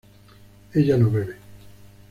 [0.73, 1.35] ella no bebe